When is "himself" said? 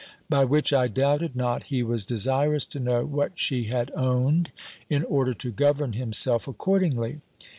5.93-6.47